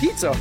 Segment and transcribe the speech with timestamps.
[0.00, 0.32] Pizza.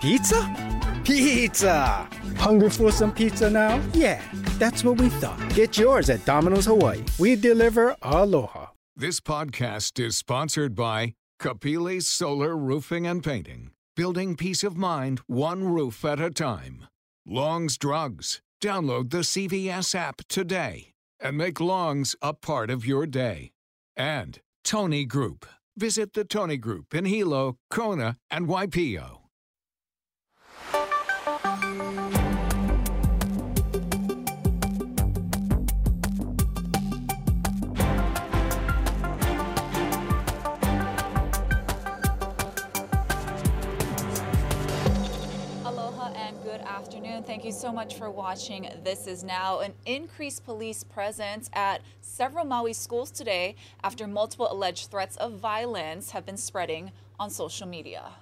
[0.00, 1.00] Pizza?
[1.04, 2.08] Pizza!
[2.36, 3.80] Hungry for some pizza now?
[3.92, 4.20] Yeah,
[4.58, 5.38] that's what we thought.
[5.54, 7.04] Get yours at Domino's Hawaii.
[7.16, 8.70] We deliver aloha.
[8.96, 15.64] This podcast is sponsored by Kapili's Solar Roofing and Painting, building peace of mind one
[15.64, 16.88] roof at a time.
[17.24, 18.42] Long's Drugs.
[18.60, 23.52] Download the CVS app today and make Long's a part of your day.
[23.96, 25.46] And Tony Group.
[25.76, 29.19] Visit the Tony Group in Hilo, Kona, and Waipio.
[45.90, 47.24] Aloha and good afternoon.
[47.24, 48.68] Thank you so much for watching.
[48.84, 54.92] This is now an increased police presence at several Maui schools today after multiple alleged
[54.92, 58.12] threats of violence have been spreading on social media.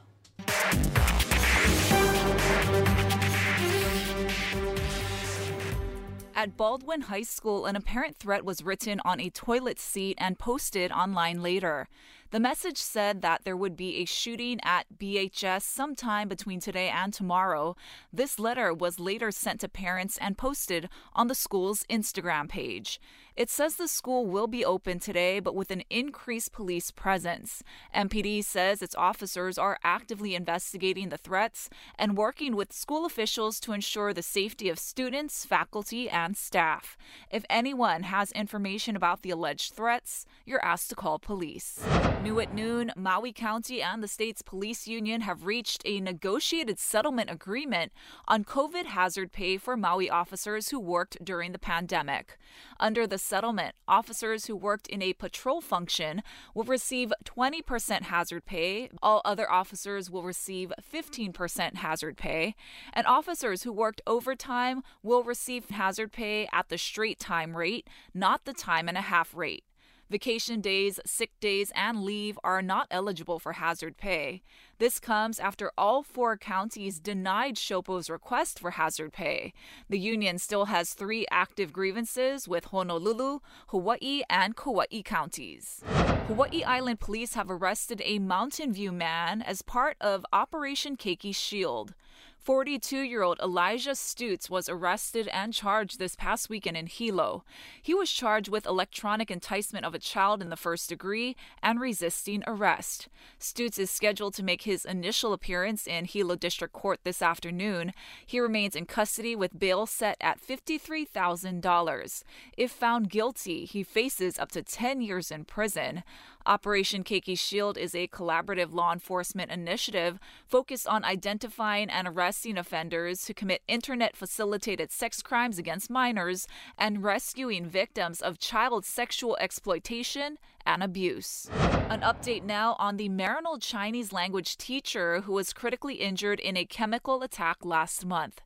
[6.34, 10.90] At Baldwin High School, an apparent threat was written on a toilet seat and posted
[10.90, 11.88] online later.
[12.30, 17.10] The message said that there would be a shooting at BHS sometime between today and
[17.10, 17.74] tomorrow.
[18.12, 23.00] This letter was later sent to parents and posted on the school's Instagram page.
[23.34, 27.62] It says the school will be open today, but with an increased police presence.
[27.94, 33.72] MPD says its officers are actively investigating the threats and working with school officials to
[33.72, 36.98] ensure the safety of students, faculty, and staff.
[37.30, 41.80] If anyone has information about the alleged threats, you're asked to call police.
[42.22, 47.30] New at noon, Maui County and the state's police union have reached a negotiated settlement
[47.30, 47.92] agreement
[48.26, 52.36] on COVID hazard pay for Maui officers who worked during the pandemic.
[52.80, 56.22] Under the settlement, officers who worked in a patrol function
[56.54, 62.56] will receive 20% hazard pay, all other officers will receive 15% hazard pay,
[62.92, 68.44] and officers who worked overtime will receive hazard pay at the straight time rate, not
[68.44, 69.62] the time and a half rate.
[70.10, 74.42] Vacation days, sick days, and leave are not eligible for hazard pay.
[74.78, 79.52] This comes after all four counties denied SHOPO's request for hazard pay.
[79.90, 85.82] The union still has three active grievances with Honolulu, Hawaii, and Kauai counties.
[86.28, 91.94] Hawaii Island police have arrested a Mountain View man as part of Operation Keiki Shield.
[92.38, 97.44] 42 year old Elijah Stutz was arrested and charged this past weekend in Hilo.
[97.82, 102.42] He was charged with electronic enticement of a child in the first degree and resisting
[102.46, 103.08] arrest.
[103.38, 107.92] Stutz is scheduled to make his initial appearance in Hilo District Court this afternoon.
[108.24, 112.22] He remains in custody with bail set at $53,000.
[112.56, 116.02] If found guilty, he faces up to 10 years in prison.
[116.48, 123.26] Operation Keiki Shield is a collaborative law enforcement initiative focused on identifying and arresting offenders
[123.26, 126.48] who commit internet facilitated sex crimes against minors
[126.78, 131.50] and rescuing victims of child sexual exploitation and abuse.
[131.90, 136.64] An update now on the Maryknoll Chinese language teacher who was critically injured in a
[136.64, 138.40] chemical attack last month.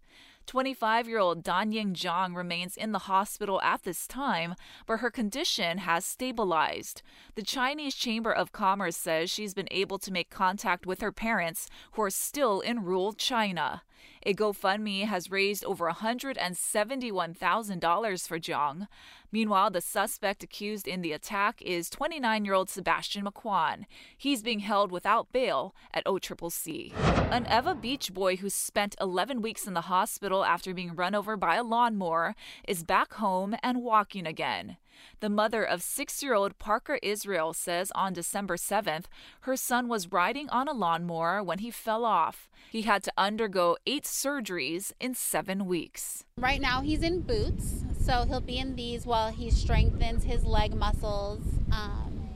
[0.46, 4.54] 25 year old Dan Ying Zhang remains in the hospital at this time,
[4.86, 7.02] but her condition has stabilized.
[7.34, 11.68] The Chinese Chamber of Commerce says she's been able to make contact with her parents,
[11.92, 13.82] who are still in rural China.
[14.24, 18.88] A GoFundMe has raised over $171,000 for Zhang.
[19.32, 23.86] Meanwhile, the suspect accused in the attack is 29 year old Sebastian Mahkwan.
[24.16, 26.92] He's being held without bail at OCCC.
[27.32, 31.36] An Ewa Beach boy who spent 11 weeks in the hospital after being run over
[31.38, 32.34] by a lawnmower
[32.68, 34.76] is back home and walking again.
[35.20, 39.06] The mother of six year old Parker Israel says on December 7th,
[39.40, 42.50] her son was riding on a lawnmower when he fell off.
[42.70, 46.24] He had to undergo eight surgeries in seven weeks.
[46.36, 50.74] Right now, he's in boots, so he'll be in these while he strengthens his leg
[50.74, 51.40] muscles.
[51.70, 52.28] Um,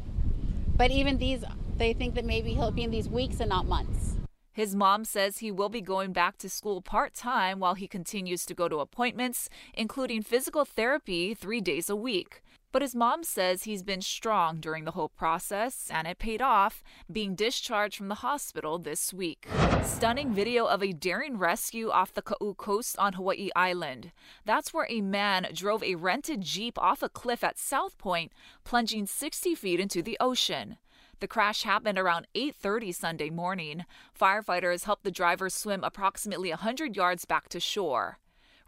[0.77, 1.45] but even these,
[1.77, 4.15] they think that maybe he'll be in these weeks and not months.
[4.53, 8.47] His mom says he will be going back to school part time while he continues
[8.47, 12.43] to go to appointments, including physical therapy three days a week.
[12.73, 16.83] But his mom says he's been strong during the whole process and it paid off,
[17.11, 19.47] being discharged from the hospital this week.
[19.83, 24.13] Stunning video of a daring rescue off the Kau coast on Hawaii Island.
[24.45, 28.33] That's where a man drove a rented Jeep off a cliff at South Point,
[28.65, 30.77] plunging 60 feet into the ocean.
[31.21, 33.87] The crash happened around 8:30 Sunday morning.
[34.19, 38.19] Firefighters helped the driver swim approximately 100 yards back to shore.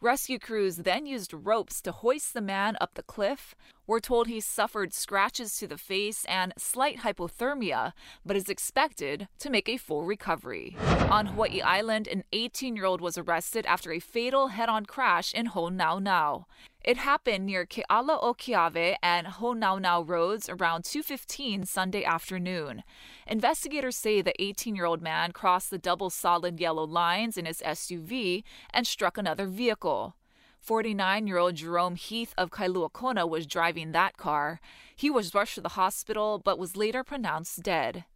[0.01, 3.57] Rescue crews then used ropes to hoist the man up the cliff.
[3.85, 9.51] We're told he suffered scratches to the face and slight hypothermia, but is expected to
[9.51, 10.77] make a full recovery.
[11.11, 15.35] On Hawaii Island, an 18 year old was arrested after a fatal head on crash
[15.35, 16.45] in Honaunau.
[16.89, 22.83] It happened near Kealaokeawe and Honaunau roads around 2:15 Sunday afternoon.
[23.27, 28.43] Investigators say the 18-year-old man crossed the double solid yellow lines in his SUV
[28.73, 30.17] and struck another vehicle.
[30.61, 34.59] 49 year old Jerome Heath of Kailua was driving that car.
[34.97, 38.07] He was rushed to the hospital but was later pronounced dead.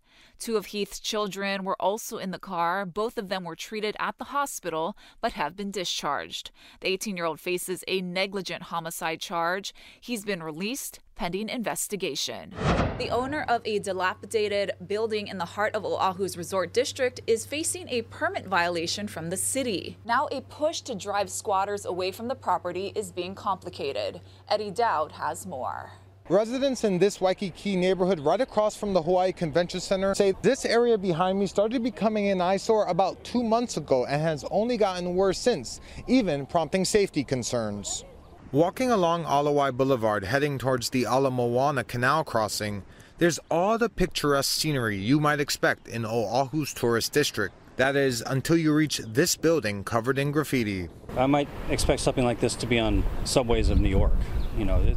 [0.42, 2.84] Two of Heath's children were also in the car.
[2.84, 6.50] Both of them were treated at the hospital but have been discharged.
[6.80, 9.72] The 18 year old faces a negligent homicide charge.
[10.00, 12.52] He's been released pending investigation.
[12.98, 17.88] The owner of a dilapidated building in the heart of Oahu's resort district is facing
[17.88, 19.96] a permit violation from the city.
[20.04, 24.20] Now, a push to drive squatters away from the property is being complicated.
[24.48, 25.92] Eddie Dowd has more.
[26.28, 30.96] Residents in this Waikiki neighborhood right across from the Hawaii Convention Center say this area
[30.96, 35.36] behind me started becoming an eyesore about two months ago and has only gotten worse
[35.36, 38.04] since, even prompting safety concerns.
[38.52, 42.84] Walking along Ala Wai Boulevard heading towards the Ala Moana Canal crossing,
[43.18, 47.56] there's all the picturesque scenery you might expect in Oahu's tourist district.
[47.76, 50.88] That is, until you reach this building covered in graffiti.
[51.16, 54.12] I might expect something like this to be on subways of New York.
[54.56, 54.96] You know, it,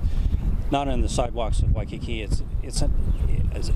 [0.75, 2.21] not on the sidewalks of Waikiki.
[2.21, 2.83] It's it's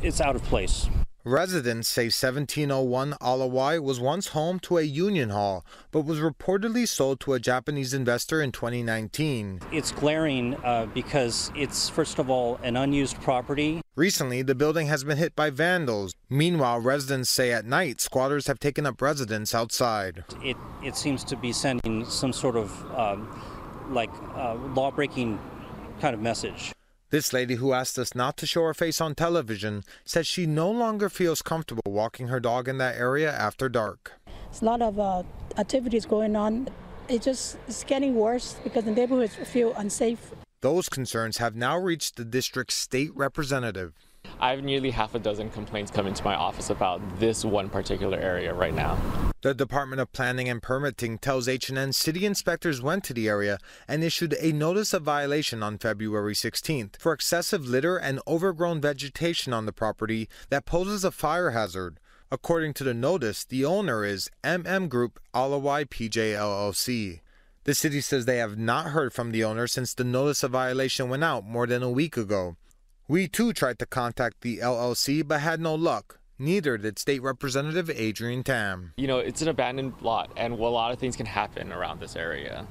[0.04, 0.90] it's out of place.
[1.24, 6.86] Residents say 1701 Ala Wai was once home to a union hall, but was reportedly
[6.86, 9.62] sold to a Japanese investor in 2019.
[9.72, 13.82] It's glaring uh, because it's, first of all, an unused property.
[13.96, 16.14] Recently, the building has been hit by vandals.
[16.30, 20.24] Meanwhile, residents say at night, squatters have taken up residence outside.
[20.44, 23.28] It, it seems to be sending some sort of um,
[23.90, 25.40] like uh, law breaking
[26.00, 26.74] kind of message.
[27.12, 30.70] This lady who asked us not to show her face on television says she no
[30.70, 34.14] longer feels comfortable walking her dog in that area after dark.
[34.46, 35.24] There's a lot of uh,
[35.58, 36.70] activities going on.
[37.08, 40.34] It just it's getting worse because the neighborhoods feel unsafe.
[40.62, 43.94] Those concerns have now reached the district's state representative.
[44.40, 48.20] I have nearly half a dozen complaints come into my office about this one particular
[48.20, 49.29] area right now.
[49.42, 53.58] The Department of Planning and Permitting tells HNN city inspectors went to the area
[53.88, 59.54] and issued a notice of violation on February 16th for excessive litter and overgrown vegetation
[59.54, 62.02] on the property that poses a fire hazard.
[62.30, 67.22] According to the notice, the owner is MM Group Alawai PJ LLC.
[67.64, 71.08] The city says they have not heard from the owner since the notice of violation
[71.08, 72.58] went out more than a week ago.
[73.08, 76.19] We too tried to contact the LLC but had no luck.
[76.42, 78.94] Neither did State Representative Adrian Tam.
[78.96, 82.16] You know, it's an abandoned lot, and a lot of things can happen around this
[82.16, 82.66] area.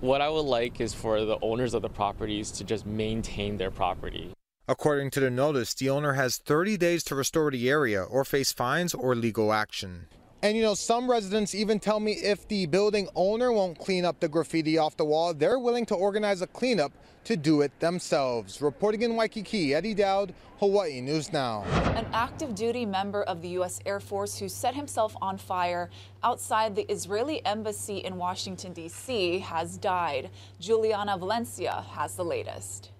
[0.00, 3.70] What I would like is for the owners of the properties to just maintain their
[3.70, 4.32] property.
[4.66, 8.52] According to the notice, the owner has 30 days to restore the area or face
[8.52, 10.08] fines or legal action.
[10.44, 14.20] And you know, some residents even tell me if the building owner won't clean up
[14.20, 16.92] the graffiti off the wall, they're willing to organize a cleanup
[17.24, 18.60] to do it themselves.
[18.60, 21.62] Reporting in Waikiki, Eddie Dowd, Hawaii News Now.
[21.96, 23.80] An active duty member of the U.S.
[23.86, 25.88] Air Force who set himself on fire
[26.22, 30.28] outside the Israeli embassy in Washington, D.C., has died.
[30.60, 32.90] Juliana Valencia has the latest.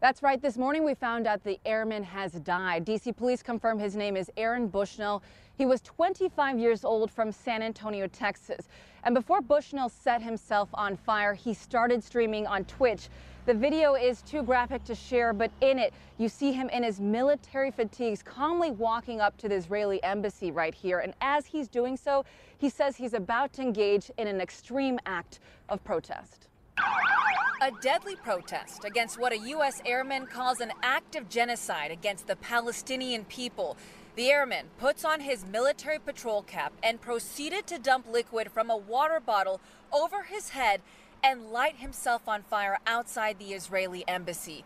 [0.00, 0.40] That's right.
[0.40, 2.84] This morning we found out the airman has died.
[2.84, 3.10] D.C.
[3.14, 5.24] police confirm his name is Aaron Bushnell.
[5.58, 8.68] He was 25 years old from San Antonio, Texas.
[9.02, 13.08] And before Bushnell set himself on fire, he started streaming on Twitch.
[13.44, 17.00] The video is too graphic to share, but in it, you see him in his
[17.00, 21.00] military fatigues calmly walking up to the Israeli embassy right here.
[21.00, 22.24] And as he's doing so,
[22.58, 26.46] he says he's about to engage in an extreme act of protest.
[27.60, 29.82] A deadly protest against what a U.S.
[29.84, 33.76] airman calls an act of genocide against the Palestinian people.
[34.18, 38.76] The airman puts on his military patrol cap and proceeded to dump liquid from a
[38.76, 39.60] water bottle
[39.92, 40.80] over his head
[41.22, 44.64] and light himself on fire outside the Israeli embassy.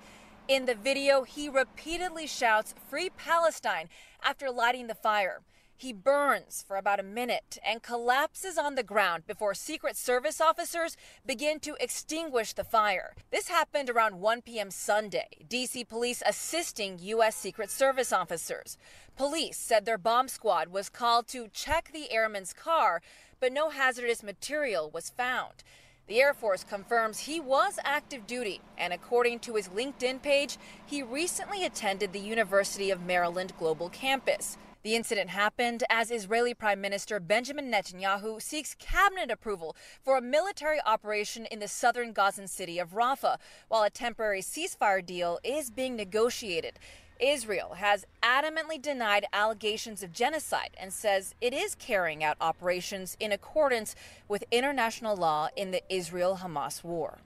[0.49, 3.91] In the video, he repeatedly shouts, Free Palestine,
[4.23, 5.43] after lighting the fire.
[5.77, 10.97] He burns for about a minute and collapses on the ground before Secret Service officers
[11.27, 13.15] begin to extinguish the fire.
[13.31, 14.71] This happened around 1 p.m.
[14.71, 15.29] Sunday.
[15.49, 17.35] DC police assisting U.S.
[17.35, 18.79] Secret Service officers.
[19.17, 23.03] Police said their bomb squad was called to check the airman's car,
[23.41, 25.65] but no hazardous material was found.
[26.09, 31.03] The Air Force confirms he was active duty, and according to his LinkedIn page, he
[31.03, 34.57] recently attended the University of Maryland Global Campus.
[34.83, 40.81] The incident happened as Israeli Prime Minister Benjamin Netanyahu seeks cabinet approval for a military
[40.85, 43.37] operation in the southern Gazan city of Rafah,
[43.69, 46.81] while a temporary ceasefire deal is being negotiated.
[47.21, 53.31] Israel has adamantly denied allegations of genocide and says it is carrying out operations in
[53.31, 53.95] accordance
[54.27, 57.19] with international law in the Israel Hamas war.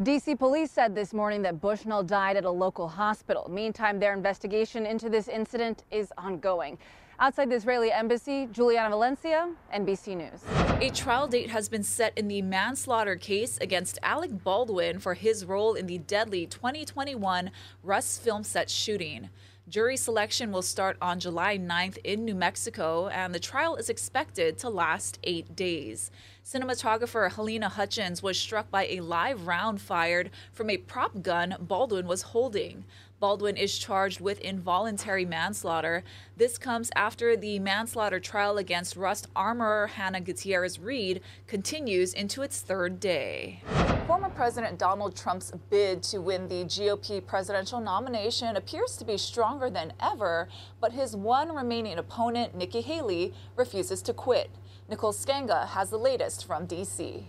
[0.00, 3.48] DC police said this morning that Bushnell died at a local hospital.
[3.50, 6.78] Meantime, their investigation into this incident is ongoing.
[7.18, 10.44] Outside the Israeli embassy, Juliana Valencia, NBC News.
[10.80, 15.44] A trial date has been set in the manslaughter case against Alec Baldwin for his
[15.44, 17.50] role in the deadly 2021
[17.82, 19.30] Rust film set shooting.
[19.68, 24.56] Jury selection will start on July 9th in New Mexico, and the trial is expected
[24.58, 26.10] to last eight days.
[26.42, 32.06] Cinematographer Halyna Hutchins was struck by a live round fired from a prop gun Baldwin
[32.06, 32.86] was holding.
[33.20, 36.04] Baldwin is charged with involuntary manslaughter.
[36.36, 42.60] This comes after the manslaughter trial against Rust armorer Hannah Gutierrez Reed continues into its
[42.60, 43.60] third day.
[44.06, 49.68] Former President Donald Trump's bid to win the GOP presidential nomination appears to be stronger
[49.68, 50.48] than ever,
[50.80, 54.48] but his one remaining opponent, Nikki Haley, refuses to quit.
[54.88, 57.26] Nicole Sganga has the latest from D.C.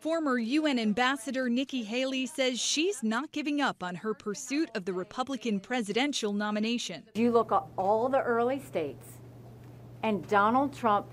[0.00, 4.92] Former UN Ambassador Nikki Haley says she's not giving up on her pursuit of the
[4.92, 7.02] Republican presidential nomination.
[7.14, 9.06] You look at all the early states,
[10.02, 11.06] and Donald Trump,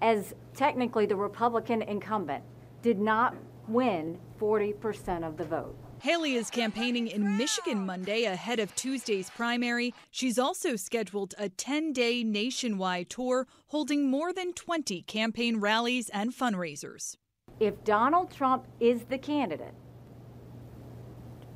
[0.00, 2.42] as technically the Republican incumbent,
[2.80, 3.36] did not
[3.68, 5.76] win 40% of the vote.
[6.00, 9.92] Haley is campaigning in Michigan Monday ahead of Tuesday's primary.
[10.10, 16.34] She's also scheduled a 10 day nationwide tour holding more than 20 campaign rallies and
[16.34, 17.16] fundraisers.
[17.60, 19.74] If Donald Trump is the candidate,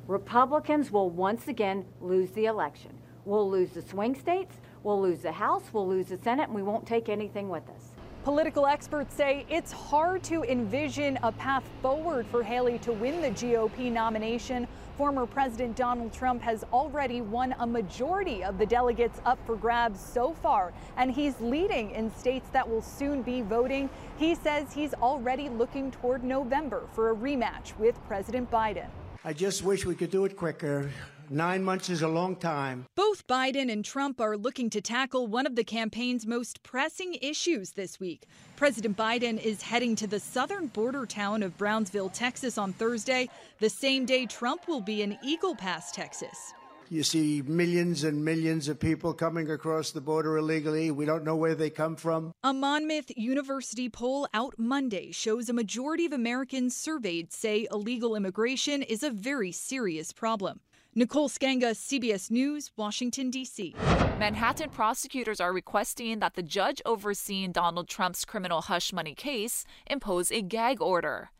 [0.07, 2.91] Republicans will once again lose the election.
[3.25, 6.61] We'll lose the swing states, we'll lose the House, we'll lose the Senate, and we
[6.61, 7.94] won't take anything with us.
[8.25, 13.29] Political experts say it's hard to envision a path forward for Haley to win the
[13.29, 14.67] GOP nomination.
[14.97, 19.99] Former President Donald Trump has already won a majority of the delegates up for grabs
[19.99, 23.91] so far, and he's leading in states that will soon be voting.
[24.17, 28.87] He says he's already looking toward November for a rematch with President Biden.
[29.23, 30.89] I just wish we could do it quicker.
[31.29, 32.85] Nine months is a long time.
[32.95, 37.71] Both Biden and Trump are looking to tackle one of the campaign's most pressing issues
[37.71, 38.27] this week.
[38.55, 43.27] President Biden is heading to the southern border town of Brownsville, Texas on Thursday,
[43.59, 46.53] the same day Trump will be in Eagle Pass, Texas.
[46.89, 50.91] You see millions and millions of people coming across the border illegally.
[50.91, 52.31] We don't know where they come from.
[52.43, 58.83] A Monmouth University poll out Monday shows a majority of Americans surveyed say illegal immigration
[58.83, 60.59] is a very serious problem.
[60.97, 63.75] Nicole Sganga, CBS News, Washington, D.C.
[64.17, 70.31] Manhattan prosecutors are requesting that the judge overseeing Donald Trump's criminal hush money case impose
[70.31, 71.31] a gag order.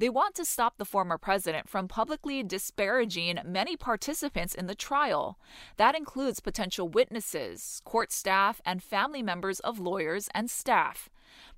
[0.00, 5.38] They want to stop the former president from publicly disparaging many participants in the trial.
[5.76, 11.08] That includes potential witnesses, court staff, and family members of lawyers and staff.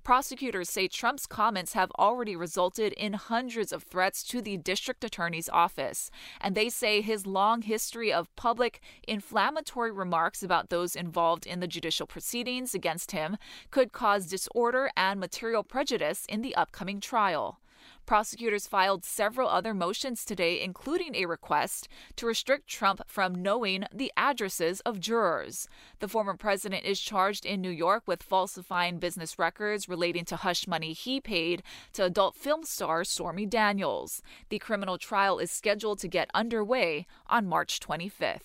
[0.03, 5.49] Prosecutors say Trump's comments have already resulted in hundreds of threats to the district attorney's
[5.49, 11.59] office, and they say his long history of public, inflammatory remarks about those involved in
[11.59, 13.37] the judicial proceedings against him
[13.69, 17.59] could cause disorder and material prejudice in the upcoming trial.
[18.07, 24.13] Prosecutors filed several other motions today, including a request to restrict Trump from knowing the
[24.15, 25.67] addresses of jurors.
[25.99, 30.67] The former president is charged in New York with falsifying business records relating to hush
[30.67, 34.21] money he paid to adult film star Stormy Daniels.
[34.47, 38.39] The criminal trial is scheduled to get underway on March 25th.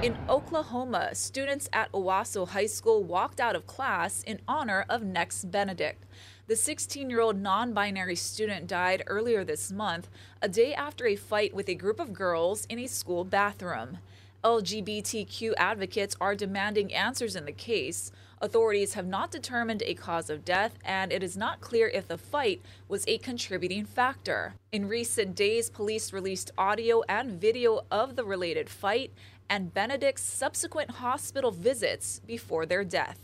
[0.00, 5.44] In Oklahoma, students at Owasso High School walked out of class in honor of Nex
[5.44, 6.04] Benedict.
[6.48, 10.08] The 16 year old non binary student died earlier this month,
[10.40, 13.98] a day after a fight with a group of girls in a school bathroom.
[14.42, 18.10] LGBTQ advocates are demanding answers in the case.
[18.40, 22.16] Authorities have not determined a cause of death, and it is not clear if the
[22.16, 24.54] fight was a contributing factor.
[24.72, 29.12] In recent days, police released audio and video of the related fight
[29.50, 33.18] and Benedict's subsequent hospital visits before their death.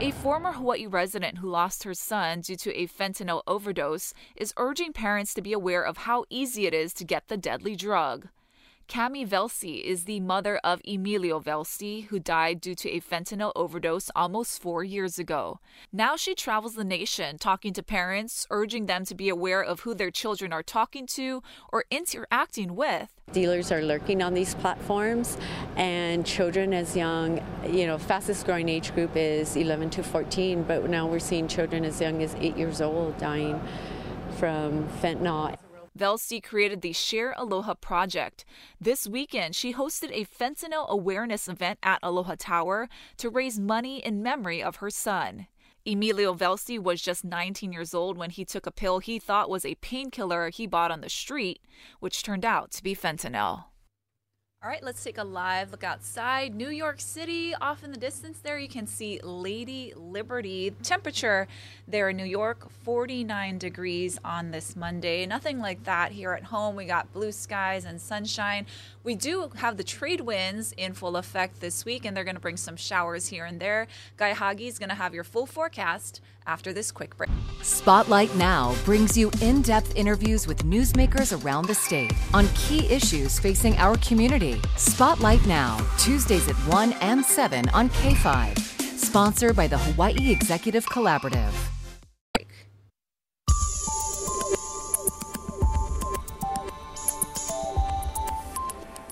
[0.00, 4.92] A former Hawaii resident who lost her son due to a fentanyl overdose is urging
[4.92, 8.28] parents to be aware of how easy it is to get the deadly drug.
[8.88, 14.10] Cami Velsi is the mother of Emilio Velsi, who died due to a fentanyl overdose
[14.14, 15.60] almost four years ago.
[15.92, 19.94] Now she travels the nation talking to parents, urging them to be aware of who
[19.94, 23.08] their children are talking to or interacting with.
[23.32, 25.38] Dealers are lurking on these platforms,
[25.76, 30.90] and children as young, you know, fastest growing age group is 11 to 14, but
[30.90, 33.58] now we're seeing children as young as eight years old dying
[34.38, 35.56] from fentanyl.
[35.98, 38.44] Velsi created the Share Aloha project.
[38.80, 44.22] This weekend, she hosted a fentanyl awareness event at Aloha Tower to raise money in
[44.22, 45.46] memory of her son.
[45.84, 49.64] Emilio Velsi was just 19 years old when he took a pill he thought was
[49.64, 51.60] a painkiller he bought on the street,
[51.98, 53.64] which turned out to be fentanyl.
[54.64, 56.54] All right, let's take a live look outside.
[56.54, 60.72] New York City, off in the distance there, you can see Lady Liberty.
[60.84, 61.48] Temperature
[61.88, 65.26] there in New York, 49 degrees on this Monday.
[65.26, 66.76] Nothing like that here at home.
[66.76, 68.66] We got blue skies and sunshine.
[69.02, 72.40] We do have the trade winds in full effect this week, and they're going to
[72.40, 73.88] bring some showers here and there.
[74.16, 77.30] Guy Hagi is going to have your full forecast after this quick break.
[77.62, 83.38] Spotlight Now brings you in depth interviews with newsmakers around the state on key issues
[83.38, 84.60] facing our community.
[84.76, 88.58] Spotlight Now, Tuesdays at 1 and 7 on K5.
[88.98, 91.81] Sponsored by the Hawaii Executive Collaborative.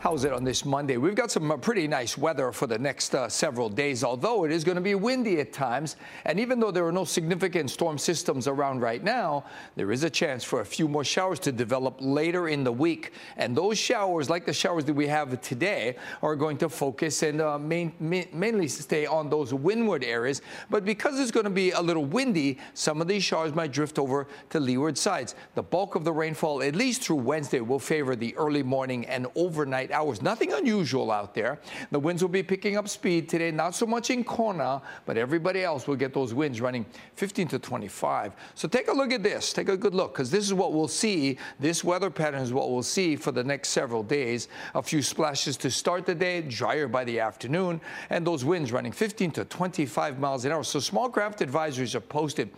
[0.00, 0.96] How's it on this Monday?
[0.96, 4.50] We've got some uh, pretty nice weather for the next uh, several days, although it
[4.50, 5.96] is going to be windy at times.
[6.24, 9.44] And even though there are no significant storm systems around right now,
[9.76, 13.12] there is a chance for a few more showers to develop later in the week.
[13.36, 17.42] And those showers, like the showers that we have today, are going to focus and
[17.42, 20.40] uh, main, mainly stay on those windward areas.
[20.70, 23.98] But because it's going to be a little windy, some of these showers might drift
[23.98, 25.34] over to leeward sides.
[25.56, 29.26] The bulk of the rainfall, at least through Wednesday, will favor the early morning and
[29.34, 30.22] overnight hours.
[30.22, 31.58] Nothing unusual out there.
[31.90, 35.62] The winds will be picking up speed today, not so much in Kona, but everybody
[35.62, 38.32] else will get those winds running 15 to 25.
[38.54, 39.52] So take a look at this.
[39.52, 41.38] Take a good look because this is what we'll see.
[41.58, 44.48] This weather pattern is what we'll see for the next several days.
[44.74, 47.80] A few splashes to start the day, drier by the afternoon,
[48.10, 50.64] and those winds running 15 to 25 miles an hour.
[50.64, 52.50] So small craft advisories are posted.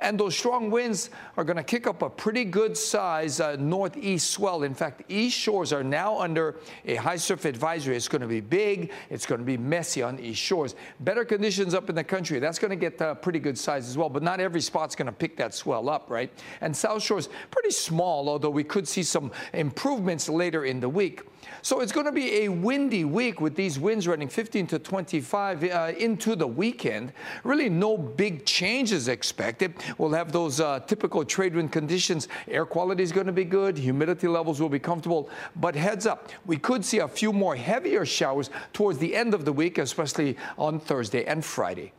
[0.00, 4.30] And those strong winds are going to kick up a pretty good size uh, northeast
[4.30, 4.62] swell.
[4.62, 7.96] In fact, east shores are now under a high surf advisory.
[7.96, 8.92] It's going to be big.
[9.08, 10.74] It's going to be messy on east shores.
[11.00, 12.38] Better conditions up in the country.
[12.38, 14.08] That's going to get a pretty good size as well.
[14.08, 16.32] But not every spot's going to pick that swell up, right?
[16.60, 21.22] And south shores pretty small, although we could see some improvements later in the week.
[21.62, 25.64] So it's going to be a windy week with these winds running 15 to 25
[25.64, 27.12] uh, into the weekend.
[27.44, 29.74] Really, no big changes expected.
[29.98, 32.28] We'll have those uh, typical trade wind conditions.
[32.48, 33.76] Air quality is going to be good.
[33.76, 35.30] Humidity levels will be comfortable.
[35.56, 39.44] But heads up, we could see a few more heavier showers towards the end of
[39.44, 41.92] the week, especially on Thursday and Friday.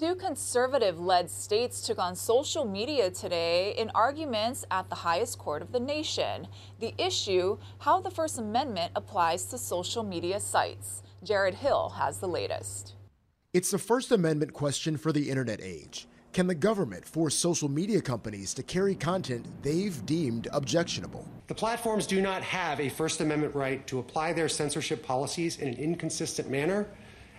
[0.00, 5.60] Two conservative led states took on social media today in arguments at the highest court
[5.60, 6.48] of the nation.
[6.78, 11.02] The issue how the First Amendment applies to social media sites.
[11.22, 12.94] Jared Hill has the latest.
[13.52, 16.08] It's the First Amendment question for the internet age.
[16.32, 21.28] Can the government force social media companies to carry content they've deemed objectionable?
[21.48, 25.68] The platforms do not have a First Amendment right to apply their censorship policies in
[25.68, 26.88] an inconsistent manner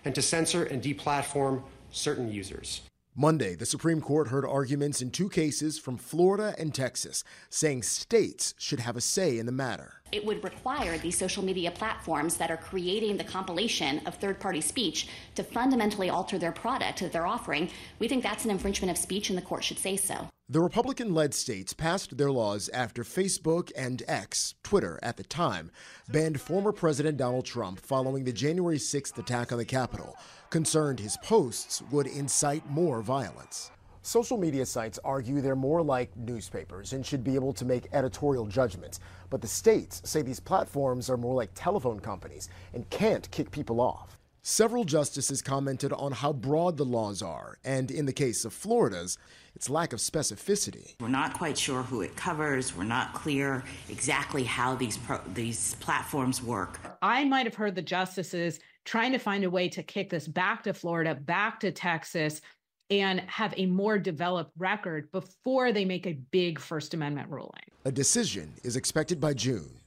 [0.05, 2.81] and to censor and deplatform certain users.
[3.15, 8.53] Monday, the Supreme Court heard arguments in two cases from Florida and Texas, saying states
[8.57, 9.95] should have a say in the matter.
[10.13, 14.61] It would require these social media platforms that are creating the compilation of third party
[14.61, 17.69] speech to fundamentally alter their product that they're offering.
[17.99, 20.29] We think that's an infringement of speech, and the court should say so.
[20.51, 25.71] The Republican led states passed their laws after Facebook and X, Twitter at the time,
[26.09, 30.13] banned former President Donald Trump following the January 6th attack on the Capitol
[30.49, 33.71] concerned his posts would incite more violence.
[34.01, 38.45] Social media sites argue they're more like newspapers and should be able to make editorial
[38.45, 38.99] judgments.
[39.29, 43.79] But the states say these platforms are more like telephone companies and can't kick people
[43.79, 44.19] off.
[44.43, 49.15] Several justices commented on how broad the laws are, and in the case of Florida's,
[49.55, 50.95] its lack of specificity.
[50.99, 52.75] We're not quite sure who it covers.
[52.75, 56.79] We're not clear exactly how these pro- these platforms work.
[57.01, 60.63] I might have heard the justices trying to find a way to kick this back
[60.63, 62.41] to Florida, back to Texas,
[62.89, 67.63] and have a more developed record before they make a big First Amendment ruling.
[67.85, 69.79] A decision is expected by June.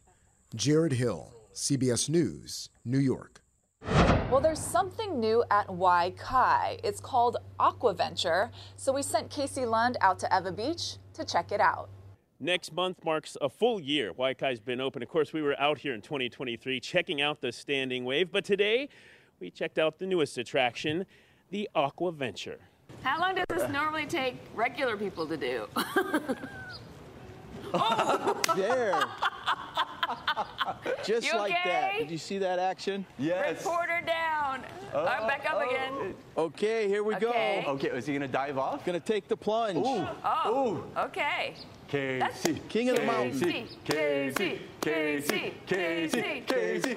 [0.54, 3.43] Jared Hill, CBS News, New York.
[3.86, 6.80] Well, there's something new at Waikiki.
[6.82, 8.50] It's called Aquaventure.
[8.76, 11.88] So we sent Casey Lund out to Ewa Beach to check it out.
[12.40, 15.02] Next month marks a full year Waikai's been open.
[15.02, 18.88] Of course, we were out here in 2023 checking out the standing wave, but today
[19.38, 21.06] we checked out the newest attraction,
[21.50, 22.58] the Aqua Venture.
[23.02, 25.68] How long does this normally take regular people to do?
[27.72, 28.42] oh!
[28.56, 29.04] there.
[31.04, 31.60] Just You like okay?
[31.64, 31.98] that.
[31.98, 33.06] Did you see that action?
[33.18, 33.64] Yes.
[33.64, 34.60] Reporter down.
[34.94, 36.14] I'm back up again.
[36.36, 37.62] Okay, here we Okay.
[37.64, 37.72] go.
[37.72, 38.84] Okay, is he gonna dive off?
[38.84, 39.78] Gonna take the plunge.
[39.78, 40.06] Ooh.
[40.24, 41.54] Oh, okay.
[41.88, 42.60] Casey.
[42.68, 43.40] King of the mountain.
[43.40, 43.68] Casey.
[43.84, 46.96] Casey, Casey, Casey, Casey,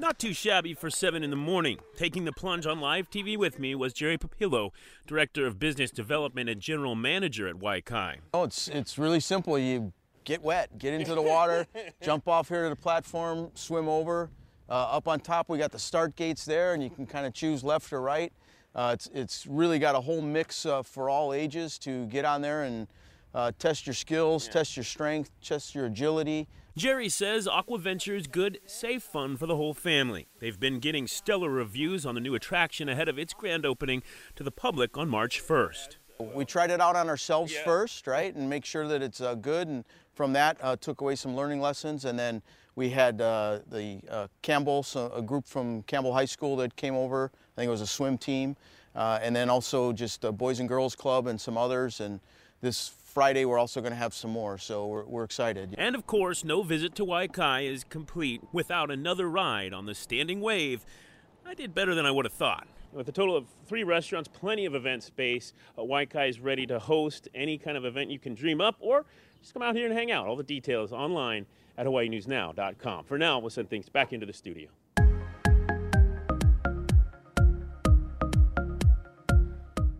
[0.00, 1.78] Not too shabby for 7 in the morning.
[1.96, 4.70] Taking the plunge on live TV with me was Jerry Papillo,
[5.06, 8.18] Director of Business Development and General Manager at Waikai.
[8.32, 9.58] Oh, it's it's really simple.
[9.58, 9.92] You
[10.24, 11.66] get wet, get into the water,
[12.02, 14.30] jump off here to the platform, swim over.
[14.68, 17.32] Uh, up on top, we got the start gates there, and you can kind of
[17.32, 18.32] choose left or right.
[18.74, 22.42] Uh, it's it's really got a whole mix uh, for all ages to get on
[22.42, 22.86] there and
[23.34, 26.48] uh, test your skills, test your strength, test your agility.
[26.76, 30.28] Jerry says Aquaventure is good, safe fun for the whole family.
[30.38, 34.02] They've been getting stellar reviews on the new attraction ahead of its grand opening
[34.36, 35.96] to the public on March 1st.
[36.34, 39.66] We tried it out on ourselves first, right, and make sure that it's uh, good.
[39.68, 39.84] And
[40.18, 42.04] from that, uh, took away some learning lessons.
[42.04, 42.42] And then
[42.74, 46.96] we had uh, the uh, Campbell, so a group from Campbell High School that came
[46.96, 47.30] over.
[47.32, 48.56] I think it was a swim team,
[48.96, 52.00] uh, and then also just a Boys and Girls Club and some others.
[52.00, 52.18] And
[52.60, 55.76] this Friday, we're also going to have some more, so we're, we're excited.
[55.78, 60.40] And of course, no visit to Waikai is complete without another ride on the standing
[60.40, 60.84] wave.
[61.46, 62.66] I did better than I would have thought.
[62.92, 66.78] With a total of three restaurants, plenty of event space, uh, Waikai is ready to
[66.78, 69.04] host any kind of event you can dream up, or
[69.40, 70.26] just come out here and hang out.
[70.26, 71.46] All the details online
[71.76, 73.04] at hawaiinewsnow.com.
[73.04, 74.68] For now, we'll send things back into the studio.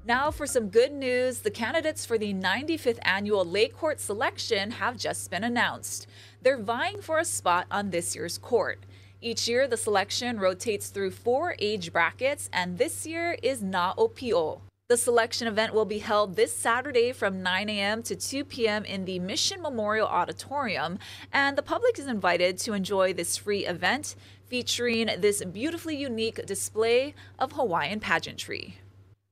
[0.08, 4.96] Now, for some good news, the candidates for the 95th annual Lei Court selection have
[4.96, 6.06] just been announced.
[6.40, 8.86] They're vying for a spot on this year's court.
[9.20, 14.60] Each year, the selection rotates through four age brackets, and this year is Na Opio.
[14.88, 18.02] The selection event will be held this Saturday from 9 a.m.
[18.04, 18.86] to 2 p.m.
[18.86, 20.98] in the Mission Memorial Auditorium,
[21.30, 27.14] and the public is invited to enjoy this free event featuring this beautifully unique display
[27.38, 28.78] of Hawaiian pageantry.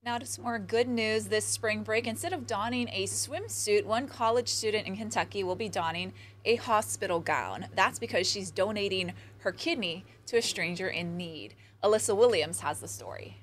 [0.04, 2.06] Now to some more good news this spring break.
[2.06, 6.12] Instead of donning a swimsuit, one college student in Kentucky will be donning
[6.44, 7.68] a hospital gown.
[7.74, 11.54] That's because she's donating her kidney to a stranger in need.
[11.82, 13.38] Alyssa Williams has the story.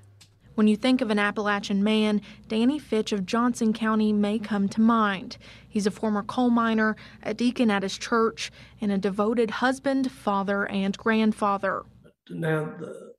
[0.55, 4.81] When you think of an Appalachian man, Danny Fitch of Johnson County may come to
[4.81, 5.37] mind.
[5.67, 10.67] He's a former coal miner, a deacon at his church, and a devoted husband, father,
[10.67, 11.83] and grandfather.
[12.29, 13.13] Now the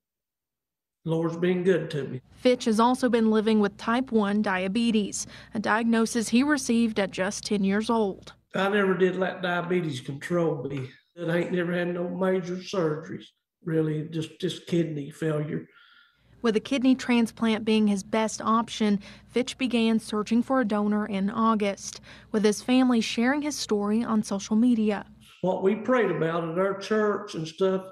[1.05, 2.21] Lord's been good to me.
[2.37, 7.45] Fitch has also been living with type 1 diabetes, a diagnosis he received at just
[7.45, 8.33] 10 years old.
[8.55, 10.89] I never did let diabetes control me.
[11.21, 13.25] I ain't never had no major surgeries.
[13.65, 15.67] Really, just just kidney failure.
[16.45, 21.31] With a kidney transplant being his best option, Fitch began searching for a donor in
[21.31, 22.03] August,
[22.33, 25.07] with his family sharing his story on social media.
[25.41, 27.87] What we prayed about at our church and stuff,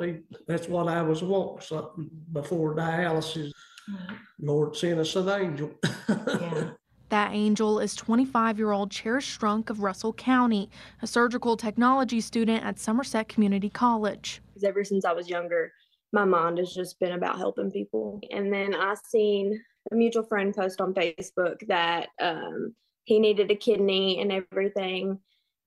[0.47, 3.53] that's what I was wanting something before dialysis.
[3.91, 4.15] Mm-hmm.
[4.41, 5.71] Lord sent us an angel.
[7.09, 10.71] That angel is 25 year old Cherish Strunk of Russell County,
[11.03, 14.41] a surgical technology student at Somerset Community College.
[14.65, 15.73] ever since I was younger,
[16.13, 18.21] my mind has just been about helping people.
[18.31, 23.57] And then I seen a mutual friend post on Facebook that um, he needed a
[23.57, 25.19] kidney and everything.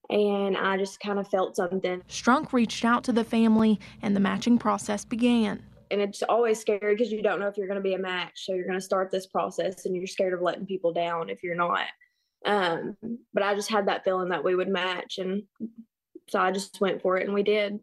[0.10, 2.02] And I just kind of felt something.
[2.08, 5.64] Strunk reached out to the family and the matching process began.
[5.90, 8.46] And it's always scary because you don't know if you're going to be a match.
[8.46, 11.42] So you're going to start this process and you're scared of letting people down if
[11.42, 11.88] you're not.
[12.46, 12.96] Um,
[13.34, 15.18] but I just had that feeling that we would match.
[15.18, 15.44] And
[16.30, 17.80] so I just went for it and we did.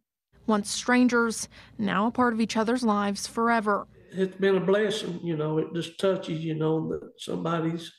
[0.47, 3.87] Once strangers, now a part of each other's lives forever.
[4.13, 7.91] It's been a blessing, you know, it just touches, you know, that somebody's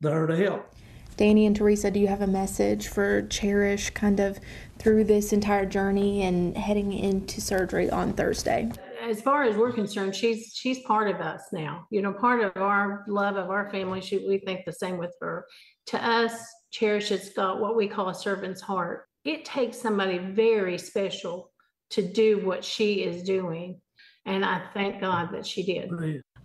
[0.00, 0.74] there to help.
[1.16, 4.40] Danny and Teresa, do you have a message for Cherish kind of
[4.78, 8.70] through this entire journey and heading into surgery on Thursday?
[9.02, 11.86] as far as we're concerned, she's she's part of us now.
[11.90, 14.00] You know, part of our love of our family.
[14.00, 15.44] She, we think the same with her.
[15.86, 16.32] To us,
[16.70, 19.06] Cherish has got what we call a servant's heart.
[19.24, 21.51] It takes somebody very special
[21.92, 23.80] to do what she is doing,
[24.26, 25.90] and I thank God that she did.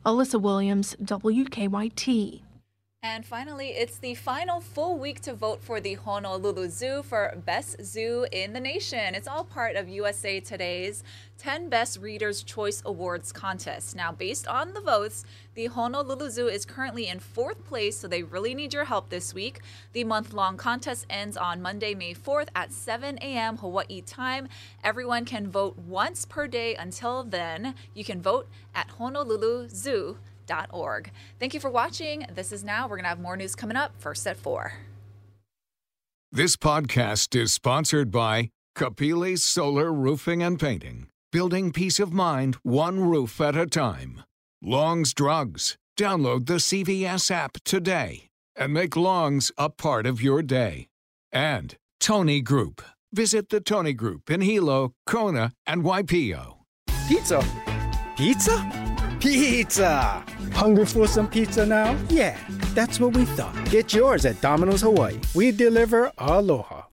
[0.05, 2.41] Alyssa Williams, WKYT.
[3.03, 7.83] And finally, it's the final full week to vote for the Honolulu Zoo for Best
[7.83, 9.15] Zoo in the Nation.
[9.15, 11.03] It's all part of USA Today's
[11.37, 13.95] 10 Best Readers' Choice Awards contest.
[13.95, 18.23] Now, based on the votes, the Honolulu Zoo is currently in fourth place, so they
[18.23, 19.61] really need your help this week.
[19.93, 23.57] The month long contest ends on Monday, May 4th at 7 a.m.
[23.57, 24.47] Hawaii time.
[24.83, 27.73] Everyone can vote once per day until then.
[27.93, 30.17] You can vote at Honolulu Zoo
[30.71, 31.11] org.
[31.39, 32.25] Thank you for watching.
[32.33, 32.87] This is now.
[32.87, 34.73] We're going to have more news coming up first at 4.
[36.31, 41.07] This podcast is sponsored by Kapili Solar Roofing and Painting.
[41.31, 44.23] Building peace of mind one roof at a time.
[44.61, 45.77] Long's Drugs.
[45.97, 50.87] Download the CVS app today and make Long's a part of your day.
[51.31, 52.81] And Tony Group.
[53.13, 56.57] Visit the Tony Group in Hilo, Kona, and Waipio.
[57.07, 57.43] Pizza.
[58.17, 58.86] Pizza?
[59.19, 60.23] Pizza!
[60.53, 61.97] Hungry for some pizza now?
[62.09, 62.37] Yeah,
[62.75, 63.55] that's what we thought.
[63.71, 65.19] Get yours at Domino's Hawaii.
[65.33, 66.76] We deliver aloha.